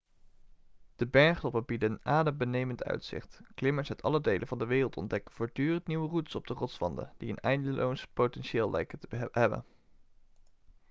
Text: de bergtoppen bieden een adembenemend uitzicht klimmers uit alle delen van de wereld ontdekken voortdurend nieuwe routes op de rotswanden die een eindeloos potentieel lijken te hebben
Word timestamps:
de 0.95 1.07
bergtoppen 1.07 1.65
bieden 1.65 1.91
een 1.91 1.99
adembenemend 2.03 2.83
uitzicht 2.83 3.39
klimmers 3.55 3.89
uit 3.89 4.01
alle 4.01 4.21
delen 4.21 4.47
van 4.47 4.57
de 4.57 4.65
wereld 4.65 4.97
ontdekken 4.97 5.33
voortdurend 5.33 5.87
nieuwe 5.87 6.07
routes 6.09 6.35
op 6.35 6.47
de 6.47 6.53
rotswanden 6.53 7.13
die 7.17 7.29
een 7.29 7.37
eindeloos 7.39 8.07
potentieel 8.07 8.69
lijken 8.71 8.99
te 8.99 9.27
hebben 9.31 9.65